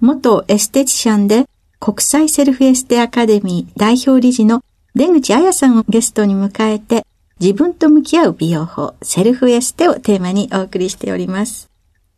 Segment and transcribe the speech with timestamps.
[0.00, 1.46] 元エステティシャンで
[1.80, 4.62] 国際セルフエステアカデミー代表理事の
[4.94, 7.04] 出口彩さんをゲストに迎えて、
[7.40, 11.68] 自分と向き合う美容法、セルフエステをテーマにお送りしております。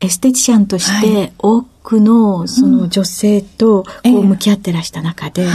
[0.00, 5.46] エステティシャンとして多くのその女性とこう向き合ってらした中で、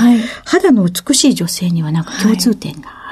[0.46, 3.06] 肌の美しい女性にはなんか共通点が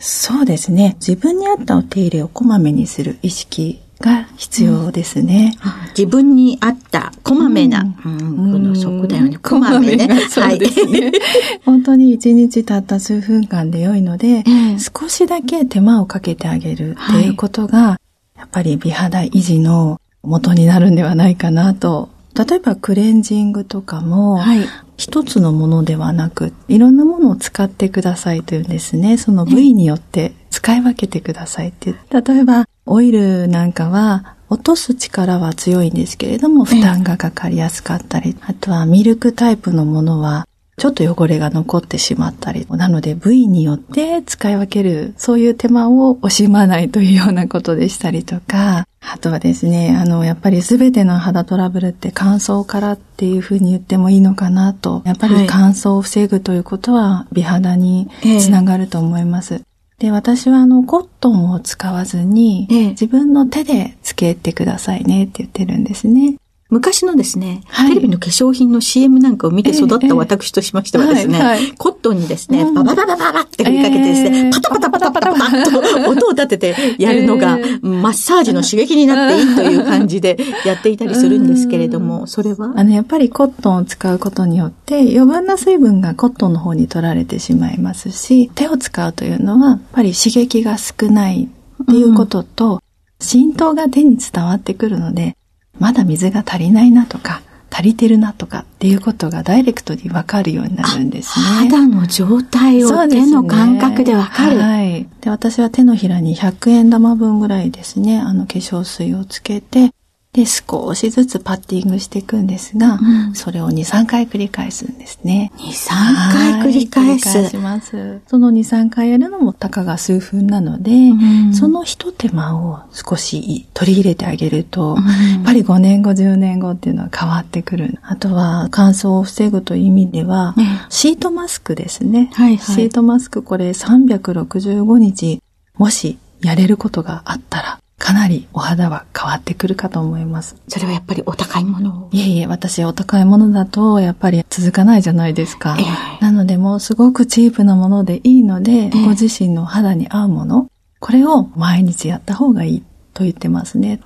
[0.00, 0.96] そうですね。
[1.00, 5.56] 自分に合ったお手入れをこまめにする意識が必要ですね。
[5.64, 9.38] うん、自分に合ったこまめな、うん、うん、そこだよね。
[9.38, 10.20] こまめね。
[10.28, 11.12] そうですね。
[11.64, 14.44] 本当に一日たった数分間で良いので、
[14.78, 18.00] 少しだけ手間をかけてあげるっていうことが、は
[18.36, 24.66] い、やっぱり美肌維持の元になるんではないかなと例えばクレンジングとかも、はい、
[24.96, 29.16] 一つのものではなく、いろんなものを使ってくださいというんですね。
[29.16, 30.32] その部位によって
[30.64, 31.94] 使い分けてくださいって。
[32.10, 40.48] 例えば、オイルなんかは、落とす力は強いんですけれども、負担がかかりやすかったり、あとはミルクタイプのものは、
[40.78, 58.08] ちょっと汚れが残ってしまったり、なので部位によって使い分ける、そういう手間を惜しまないというようなことでしたりとか、あとはですね、あの、やっぱり全ての肌トラブルって乾燥からっていうふうに言ってもいいのかなと、やっぱり乾燥を防ぐということは美肌に
[58.40, 59.62] つながると思います。
[59.98, 66.36] で、私はあの、コットンを使わずに、自分の手でつけてくださいねって言ってるんですね。
[66.74, 80.36] 昔のですね、はい、テレビの化粧品の CM なんかを見て育った私としましてはですね、えーはいはい、コットンにですね、ババババババって振りかけてですね、えー、パタパタパタパタパタと 音を立ててやるのが、マッサージの刺激になっていいという感じで
[80.66, 82.72] やっていたりするんですけれども、それは？
[82.74, 91.48] あの、やっぱりコットンを使うことによって、余分な水分がコットンの方に取られてしまいますし、手を使うというのは、やっぱり刺激が少ない
[91.82, 92.80] っていうことと、
[93.20, 95.36] 浸透が手に伝わってくるので、
[95.78, 101.44] まだ水が足りないなとか、足りてるなとかっていうことがダイレクトにわかるようになるんですね。
[101.70, 105.08] 肌の状態を手の感覚でわかる、ね、はい。
[105.20, 109.92] で、私は手のひらに100円玉分ぐらいですね、あの化粧水をつけて、
[110.34, 115.52] で、少しずつパッティングしていくんですが、うん、それを2、3回繰り返すんですね。
[115.58, 117.28] 2、3回繰り返す。
[117.28, 118.20] 繰り返します。
[118.26, 128.00] その2、3回やるのもたかが数分なので、うん、その一手間を少し取り入れてあげると、うん、やっぱり5年後、10年後っていうのは変わってくる。
[128.02, 130.56] あとは乾燥を防ぐという意味では、
[130.88, 132.30] シートマスクですね。
[132.34, 135.40] はいはい、シートマスクこれ365日、
[135.78, 140.56] もしやれることがあったら、かなりお肌は変わってくるかと思います。
[140.68, 145.74] それはやっぱりお高いものいえいえ、私お高いものだとやっぱり続かないじゃないですか。
[145.80, 150.68] えー、なのでもうすごくチープなものでいいので、えー、ご自身の肌に合うもの、
[151.00, 152.82] これを毎日やった方がいい
[153.14, 154.00] と言ってますね。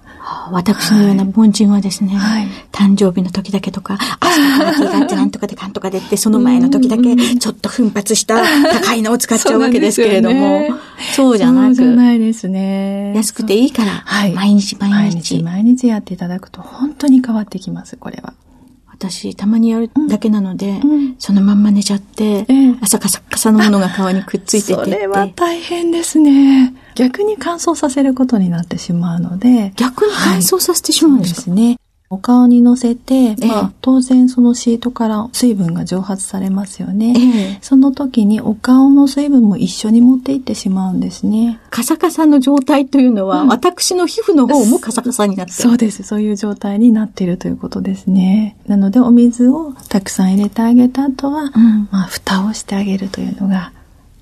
[0.51, 8.43] 私のような凡人はですね、はい、誕生日の時だけとか、朝パーティーがあって なんとかでかんとかでって、その前の時だけちょっと奮発した
[8.73, 10.69] 高いのを使っちゃうわけですけれども、
[11.15, 11.77] そうじゃなく。
[11.77, 13.13] そうじゃないですね。
[13.15, 14.95] 安くていいから、はい、毎日毎日。
[14.95, 18.33] 毎日毎日やっていただくと本当に変わってきます、これは。
[18.99, 26.75] 私、たまにやるだけなので、うん、そのまんま寝ちゃって、えー、朝カサカサのものが皮にくっついててそれは大変ですね。
[26.97, 29.73] 逆に乾燥させることになってしまうので。
[29.77, 31.79] 逆に乾燥させてしまうんですか、はい、ですね。
[32.11, 37.15] お顔に乗せて、まあ、当然そのシートから水分が蒸発されますよね。
[37.15, 41.61] ええ、その時にお顔の水分も一緒に持っていってしまうんですね。
[41.69, 45.59] カサカサの状態というのは、うん、私の皮膚の方もカサカサになってる。
[45.59, 46.03] そうです。
[46.03, 48.57] そういう状態になっているということですね。
[48.67, 53.73] なので、お水をたくさん入れてあげた後は、うん、まあ、蓋をしてあげるというのが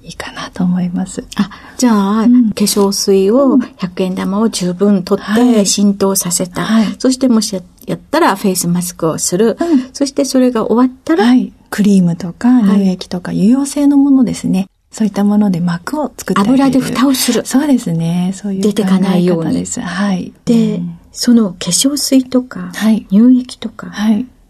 [0.02, 1.24] いいかなと思います。
[1.36, 6.62] あ、じゃあ、うん、化粧水を100円玉を十分取って浸透させた。
[6.62, 9.56] はい、そしてもしやったらフェイスマスクをする。
[9.60, 14.68] うん、そしてそれが終わったら、はい、クリームとか乳液とか油溶性のものですね。
[14.90, 16.40] そういったもので膜を作って。
[16.40, 17.44] 油で蓋をする。
[17.44, 18.32] そうですね。
[18.34, 19.64] そういう出てかないように。
[19.64, 20.32] はい。
[20.44, 23.92] で、うん、その化粧水とか、はい、乳液とかっ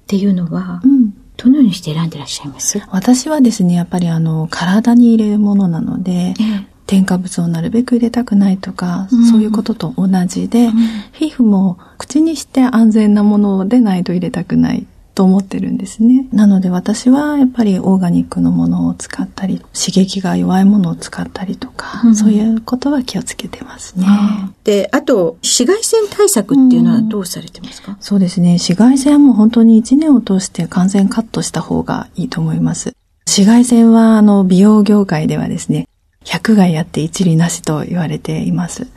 [0.07, 2.81] ていうのは、うんどのようにして選んでらっしゃいます？
[2.89, 10.73] 私はですね、やっぱりあの、体に入れるものなので、え添加物をなるべく入れたくないとか、うん、そういうことと同じで、うん、
[11.13, 14.87] 皮膚も口にして安全なものでないと入れたくない
[15.17, 16.29] と思ってるんですね。
[16.31, 24.07] なので私はやっぱりオーガニックのものを使ったり、刺激が弱いものを使ったりとか、うん、そういうことは気をつけてますね。
[24.65, 28.55] で、あと、紫外線対策っていうのはどうされてますか、うん、そうですね。
[28.55, 32.93] 紫外線はもう本当に1年を通して完全カットした方がいいと思います。
[33.27, 35.89] 紫外線はあの美容業界ではですね、
[36.27, 38.89] 100害あって一理なしと言われています。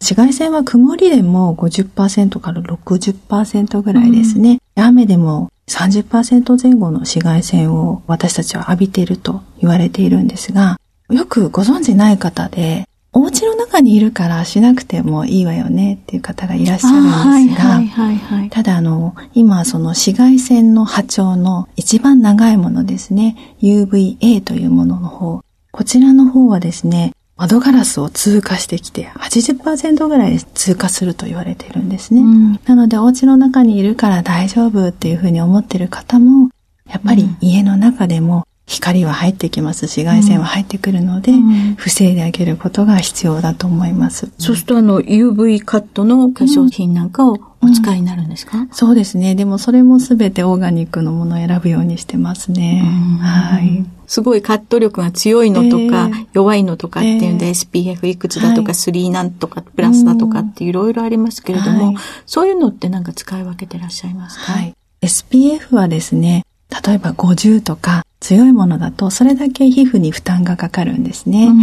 [0.00, 4.60] 紫外線は曇りでも50%から60%ぐらいですね。
[4.76, 10.78] うん、雨でも30%前後の紫外線を私たちは浴びていると言われているんですが、
[11.10, 17.80] よくご存知ない方で、お家の中にいるからしなくてもいいわよねっていう方がいらっしゃるんですが、
[18.50, 25.43] ただあの、今その紫外線の波長の一番長いものですね、UVA というものの方、
[25.74, 32.20] こちらの方はですね、窓ガラスを通過してきて80%ぐらいで通過すると言われているんですね。
[32.20, 36.50] うん、なのでお家の中にいるから大丈夫っていうふうに思ってる方も、
[36.88, 44.30] やっぱり家の中でも光は入ってきます紫外線は入ってくるので、うん、防いであげることが必要だと思います。
[44.38, 49.34] そうするとあの UV カットの化粧品なんかをお使いになるんですか、うん、そうですね。
[49.34, 52.82] でもそれもすべてオーガニックのものを選ぶようにしてますね。
[53.20, 53.84] はい。
[54.06, 61.96] すごいカット力が強いのとか、えー、弱いのとかっていうんで、えー、SPF いくつだとか、3なんとか、プラスだとかっていろいろありますけれども、はい、
[62.26, 64.52] そういうのってなんか使い分けてらっしゃいますか？
[64.52, 64.74] はい。
[65.00, 66.44] SPF はですね、
[66.86, 71.48] 例えば50とか強いものだとそれだけ皮膚に負担がかかるんですね。
[71.48, 71.58] うん、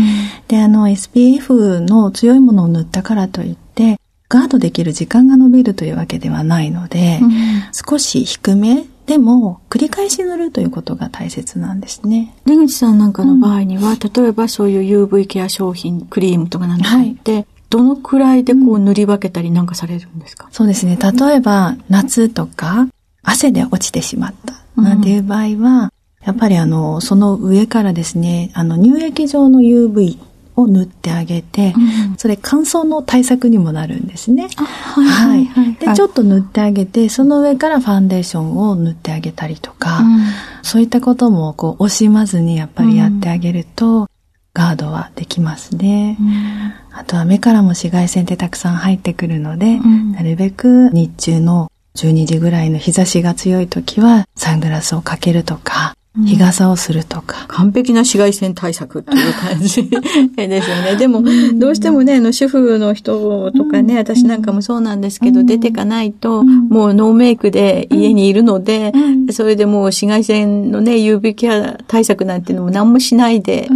[0.47, 3.99] で、あの SPF の強いものを塗ったからといって
[4.29, 7.31] ガードできる時間が伸びるというわけではないので、うん、
[7.73, 12.35] 少し低めでも繰り返し塗るということが大切なんですね。
[12.45, 20.95] 出口さんなんかの場合には、うん、例えばそういう UV ケア商品、クリームとかなんかって、はい、どのくらいでこう塗り分けたりなんかされるんですか、そうですね。
[21.01, 22.87] 例えば夏とか
[23.23, 25.91] 汗で落ちてしまったなんていう場合は、
[26.23, 30.19] やっぱりあの、その上からですね、あの乳液状の UV
[30.55, 34.49] を塗ってあげて、うん、それ乾燥の対策にもなるんですね。
[34.55, 40.19] はい、はい、で、ちょっと塗ってあげて、その上からファンデーションを塗ってあげたりとか、うん、
[40.61, 44.09] そういったこともこう惜しまずにやっぱりやってあげると、
[44.53, 46.17] ガードはできますね。
[46.91, 57.45] あとは目からも紫外線ってたくさん入ってくるので、なるべく日中の12時ぐらいの日差しが強い時はサングラスをかけるとか、日傘をするとか。
[57.47, 59.83] 完璧な紫外線対策っていう感じ。
[60.35, 60.97] ですよね。
[60.97, 68.91] でも、どうしてもね、あの、主婦の人とかね、私なんかもそうなんですけど、出てかないと、もうノーメイクで家にいるので、
[69.31, 73.69] それでもう紫外線のね、UV ケア対策なんていうのも何もしないで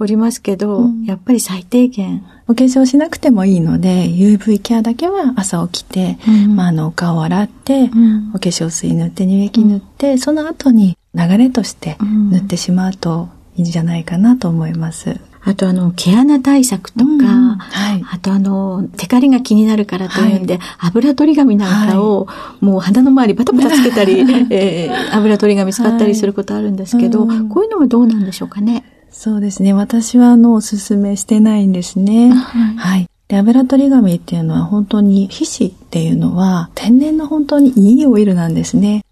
[0.00, 2.22] おりますけど、やっぱり最低限。
[2.46, 7.90] お化粧しなくてもいいので、UV ケアだけは朝起きて、まあ、あの、お顔を洗って、
[8.34, 11.96] お化粧水塗って乳液塗って、その後に流れとして
[12.30, 15.20] 塗ってしまうといいんじゃないかなと思います。
[15.46, 28.84] あとあの、毛穴対策とか、うんはい、あとあの、テカリが気になるからというんで、はい、油取り紙なんかを、はい、もう肌の周りバタバタつけたり、 えー、油取り紙使ったりすることあるんですけど、こういうのはどうなんでしょうかね。
[29.10, 29.74] そうですね。
[29.74, 32.32] 私はあの、おすすめしてないんですね。
[32.32, 33.06] はい。
[33.28, 39.04] で、油取り紙っていうのは本当に皮脂っていうのは天然の本当にいいオイルなんですね。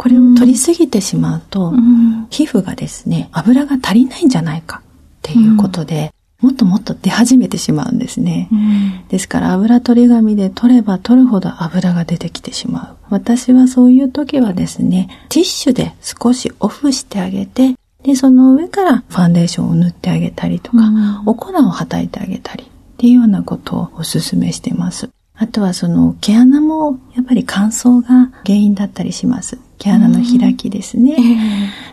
[0.00, 4.82] これを取りすぎてしまうと、うん、皮膚がですね、油が足りないんじゃないかっ
[5.20, 8.48] ていうことで、うん、もっともっと出始めてしまうんですね。
[8.50, 12.96] うん、ですから油取り紙で取れば取るほど油が出てきてしまう。
[13.10, 20.78] 私はそういう時はですね、ティッシュで少しオフしてあげて、で、その上からファンデーションを塗ってあげたりとか、
[21.26, 22.66] お粉をはたいてあげたりっ
[22.96, 25.10] ていうようなことをお勧めしてます。
[25.34, 29.58] あとはその毛穴もやっぱり乾燥が原因だったりします。
[29.80, 31.16] 毛穴の開きですね。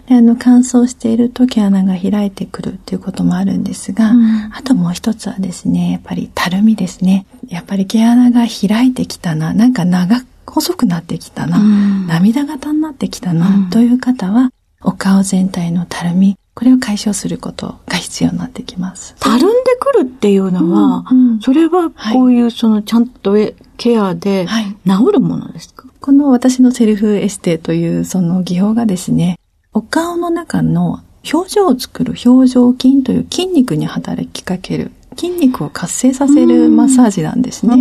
[0.07, 7.25] であの乾燥していると毛穴が開いてくるっていうこともあるんですが、うん、あともう一つはですね、やっぱりたるみですね。
[7.47, 14.51] やっぱり毛穴が開いてきたな、なんか長細くなってきたな、うん、涙型になってきたな、という方は、
[14.81, 19.15] お顔全体のたるみ、これを解消することが必要になってきます。
[19.19, 19.47] たるんで
[19.79, 21.29] くるっていうのは、うん。
[21.29, 23.35] うん、それはこういうそのちゃんと
[23.77, 24.47] ケアで
[24.85, 29.39] 治るものですか、はい、この私のセルフエステというその技法がですね、
[29.73, 31.01] お顔の中の
[31.31, 37.75] 表情を作る表情筋という筋肉に働きかける筋肉を活性させるマッサージなんですね。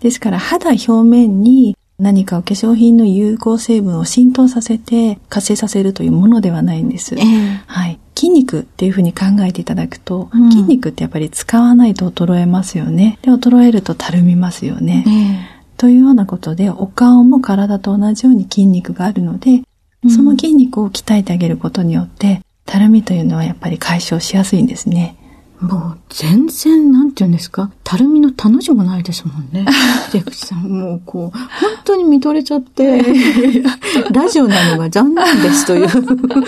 [0.00, 7.14] ですから肌表面に何かお化粧品の有効成分を浸透させて活性させるというものではないんです。
[7.14, 7.98] えー、はい。
[8.16, 13.18] 筋肉っていうふうに考えていただくと、うん、筋肉ってやっぱり使わないと衰えますよね。
[13.22, 15.04] で、衰えるとたるみますよね。
[15.06, 15.53] えー、
[15.84, 19.64] というようなことで、お顔も体と同じように筋肉があるので、
[20.08, 25.18] その筋肉を鍛えてあげることによって、たるみというのはやっぱり解消しやすいんですね。
[25.60, 29.66] もう全然、なんて言うんですか、たるみのたの字もないですもんね。
[30.10, 31.44] 出口さん、もうこう、本
[31.84, 33.04] 当に見とれちゃって、
[34.10, 35.88] ラジオなのが残念ですという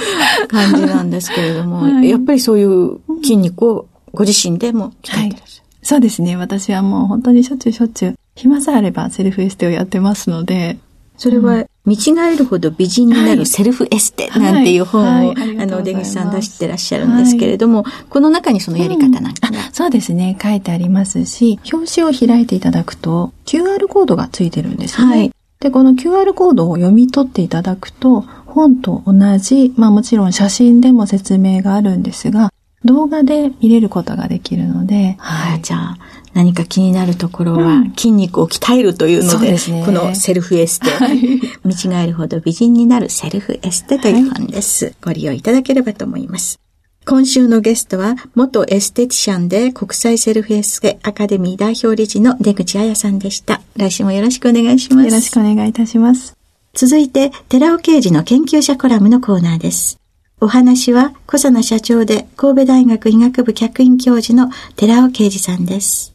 [0.48, 6.36] 感じなんですけれども、はい、やっぱりそういう筋肉をご自身でも鍛えてらっしゃる、はい、そうですね。
[6.36, 10.78] 私はもう本当にしょっちゅうしょっちゅう、暇さえあればセルフエステをやってますので、
[11.16, 25.06] それは、見違えるほど美人になるセルフエステなんていう本を、あの、出口さん出してらっしゃるんですけれども、この中にそのやり方なんか、うん、そうですね、書いてありますし、表紙を開いていただくと、QR コードがついてるんですね。
[25.06, 25.32] はい。
[25.60, 32.52] で、この QR コードを読み取っていただくと、本と同じ、まあもちろん写真でも説明があるんですが、
[32.86, 35.16] 動画で見れることができるので。
[35.18, 35.98] はい、じゃあ、
[36.32, 41.20] 何か気になるところは、筋肉を鍛えるというので、うん、このセルフエステ、はい、
[41.64, 44.86] 見違えるほど美人になるセルフエステという本です。
[44.86, 46.60] はい、ご利用いただければと思います。
[47.06, 53.62] 今週のゲストは、元エステティシャンで国際セルフエステアカデミー代表理事の出口彩さんでした。
[53.76, 55.08] 来週もよろしくお願いします。
[55.08, 56.36] よろしくお願いいたします。
[56.74, 59.98] 続いて、寺尾刑事の研究者コラムのコーナーです。
[60.38, 66.12] お話は、小佐奈社長で神戸大学医学部客員教授の寺尾啓二さんです。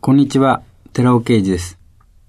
[0.00, 1.78] こんにちは、寺尾啓二です。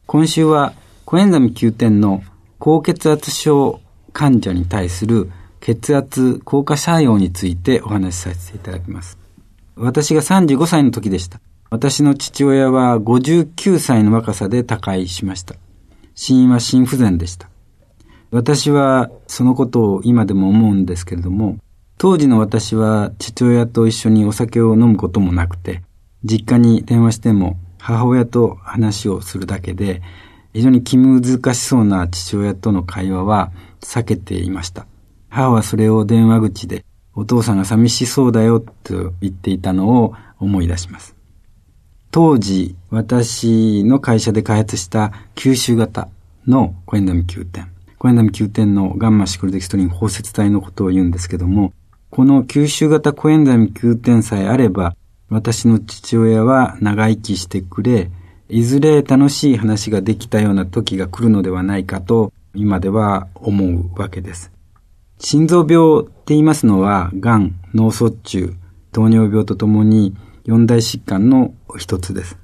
[0.05, 0.73] 今週は、
[1.05, 2.21] コエンザミ Q10 の
[2.59, 3.81] 高血圧症
[4.13, 9.17] 患者に対する血圧効果作用についてお話しさせていただきます。
[9.75, 11.41] 私が35歳の時でした。
[11.71, 15.55] 私の父親は59歳の若さで他界しました。
[16.13, 17.50] 死因は心不全でした。
[18.31, 21.57] 私はそのことを今でも思うんですけれども、
[21.97, 25.83] 当時の私は父親と一緒にお酒を飲むこともなくて、
[26.23, 30.01] 実家に電話しても母親と話をするだけで、
[30.53, 31.23] 非常に気難
[31.53, 34.87] しそうな父親との会話は避けていました。
[35.29, 41.15] 母はそれを電話口で、お父さんが寂しそうだよと言っていたのを思い出します。
[42.11, 46.07] 当時、私の会社で開発した吸収型
[46.47, 47.70] のコエンダミ Q10。
[48.01, 51.71] コエンダミ Q10 のガンマシクロデキストリン包摂体のことを言うんですけども、
[52.09, 54.95] この吸収型コエンザミ Q10 さえあれば、
[55.29, 58.09] 私の父親は長生きしてくれ、
[58.49, 64.51] いずれ楽しい話ができたような時が来るのではないかと、今では思うわけです。
[65.19, 68.53] 心臓病って言いますのは、癌、脳卒中、
[68.91, 72.39] 糖尿病とともに四大疾患の一つです。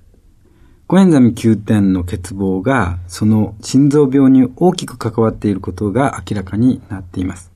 [0.88, 7.52] コエンザミ Q10 の欠乏が、その心臓病に大きく関わっていることが明らかになっています。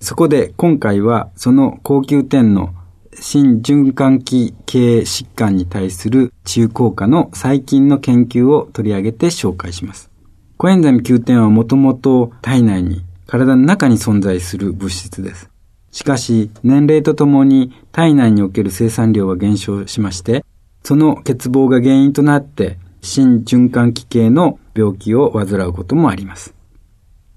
[0.00, 2.74] そこで今回は、その高級点の
[3.12, 10.10] 心循環器系疾患に対する治癒効果の最近の研究を取り上げて紹介します。
[10.56, 15.50] コエンザミ Q10 はもともと体内に体の中に存在する物質です。
[15.90, 20.46] しかし、年齢とともに体内における生産量は減少しまして、
[20.82, 26.54] その欠乏が原因となって、心循環器系の病気を患うこともあります。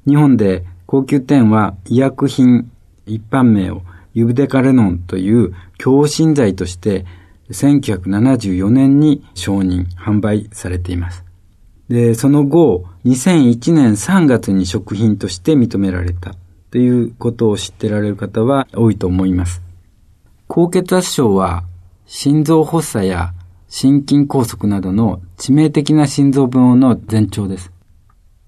[0.05, 2.69] 日本で高級店は医薬品
[3.05, 3.81] 一般名を
[4.13, 7.05] ユブデカレノンという強心剤として
[7.49, 11.23] 1974年に承認、販売されています。
[11.89, 16.35] で、その後、2001年3月に食品として認められた
[16.71, 19.61] ということを知ってられる方は多いと思います。
[20.47, 21.63] 高血圧症は
[22.15, 23.33] 心臓発作や
[23.67, 27.71] 心筋梗塞などの致命的な心臓病の前兆です。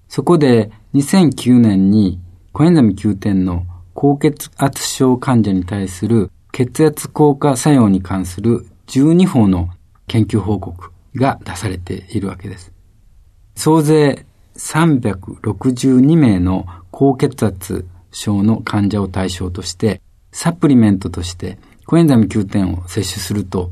[0.06, 2.20] そこで2009年に
[2.52, 9.68] コエンザミ Q10 の高血圧症患者に対する血圧効果作用に関する12法の
[10.06, 12.72] 研究報告が出されているわけです。
[13.56, 23.70] 総勢362名の高血圧症の患者を対象として、サプリメントとしてコエンザイム Q10 を摂取すると、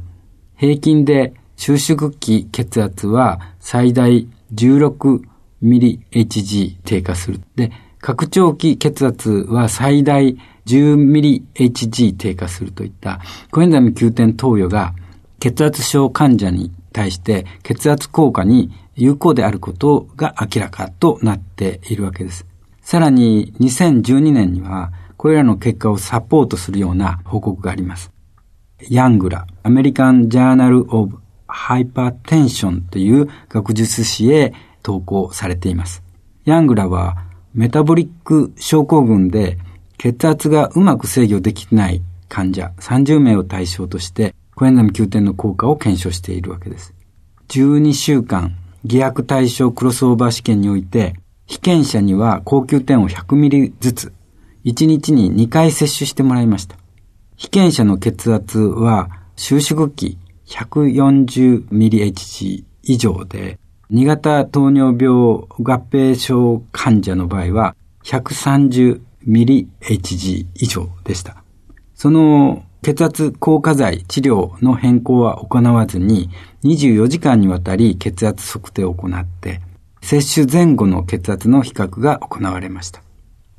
[0.57, 5.23] 平均で収縮期血圧は最大16
[5.63, 7.41] ミリ HG 低下する。
[7.57, 14.95] で、拡張期血圧は最大10ミリ HG 低下するといったコエンザイム Q10 投与が
[15.41, 22.47] 血圧症患者に対して血圧効果に有効であることが明らかとなっているわけです。
[22.83, 28.11] さらに2012年にはこれらの結果をサポートするような報告があります。
[28.89, 34.53] ヤングラ、アメリカン・ジャーナル・オブ・ハイパーテンションという学術誌へ
[34.83, 36.03] 投稿されています。
[36.45, 37.17] ヤングラは
[37.55, 39.59] メタボリック症候群で
[39.97, 46.95] 血圧がうまく制御できない患者30名を対象としてコエンザミ Q10 の効果を検証しているわけです。
[47.49, 51.15] 12週間、偽薬対象クロスオーバー試験において、
[51.47, 54.13] 被験者には高級点を100ミリずつ、
[54.65, 56.77] 1日に2回接種してもらいました。
[57.37, 63.59] 被験者の血圧は収縮期 140mHg 以上で、
[63.91, 65.47] 2型糖尿病合
[65.91, 71.37] 併症患者の場合は 130mHg 以上でした。
[71.95, 76.31] その血圧硬化剤治療の変更は行わずに
[76.65, 79.61] 24時間にわたり血圧測定を行って、
[80.03, 83.03] 接種前後の血圧の比較が行われました。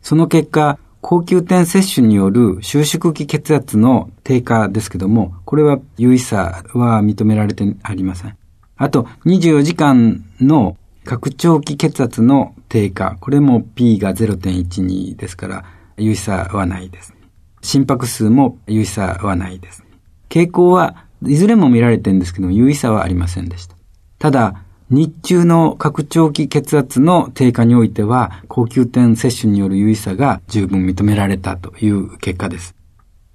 [0.02, 8.36] その結果、高級点摂取による収縮期血圧の低下ですけども、これは有意差は認められてありません。
[8.76, 15.66] あと、24時間の拡張期血圧の低下、これも P が0.12ですから、
[15.98, 17.14] 有意差はないです。
[17.62, 19.84] 心拍数も有意差はないです。
[20.30, 23.76] 傾向はいずれも見られてるんですけども、有意差はありませんでした。
[24.18, 32.76] ただ、日中の拡張期血圧の低下においては、高級点摂取による有意差が十分認められたという結果です。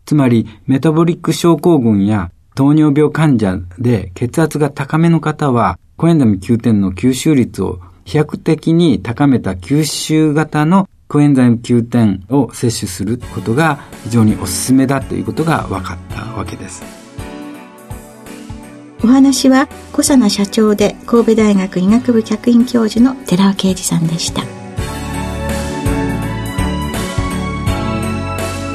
[0.07, 17.00] つまり、メタボリック症候群や糖尿病患者で血圧が高めの方は、コエンザミ Q10 の吸収率を飛躍的に高めた吸収型のコエンザイム Q10 を摂取することが非常におすすめだということが分かったわけです。
[19.03, 24.43] お話は小佐奈社長で神戸大学医学部客員教授の寺尾啓二さんでした。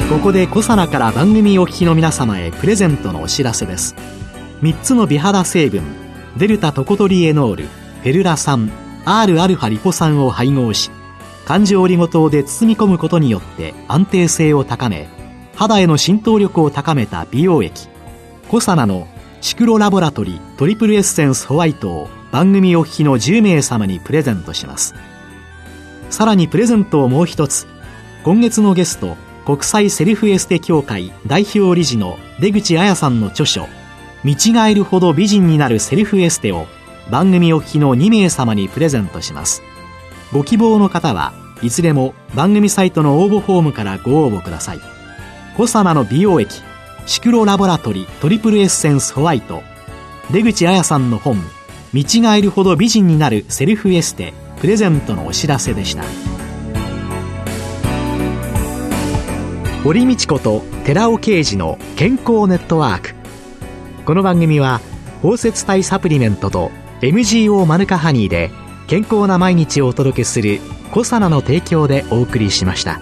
[0.10, 3.96] ここで小佐奈から番組お聞きの皆様へプレゼントのお知らせです。
[4.62, 5.84] 3つの美肌成分、
[6.38, 8.72] デルタトコトリエノール、フェルラ酸、
[9.06, 10.90] Rα リポ酸を配合し、
[11.46, 15.08] 環状オリゴ糖で包み込むことによって安定性を高め
[15.56, 17.88] 肌への浸透力を高めた美容液
[18.50, 19.08] コサナの
[19.46, 24.96] シクロラボラトリトリプルエッセンスホワイトを番組お聞きの10名様にプレゼントします。
[26.10, 27.68] さらにプレゼントをもう一つ
[28.24, 33.68] 今月のゲスト国際セルフエステ協会代表理事の出口彩さんの著書
[34.24, 36.66] 見違えるほど美人になるセルフエステを
[37.12, 39.62] 番組お聞きの2名様にプレゼントします。
[40.34, 44.80] ご希望の方はいずれも番組サイトの応募フォームからご応募ください。
[45.56, 46.64] コサの美容液
[47.06, 49.62] シクロラボラトリトリプルエッセンスホワイト。
[50.32, 51.38] 出口彩さんの本
[51.94, 56.04] 見違えるほど美人になるセルフエステプレゼントのお知らせでした。
[59.84, 63.14] 堀道子と寺尾啓二の健康ネットワーク。
[64.04, 64.82] この番組は
[65.22, 68.50] 包摂体サプリメントと MGO マヌカハニーで
[68.88, 70.60] 健康な毎日をお届けする
[70.92, 73.00] 「コサナの提供」でお送りしました。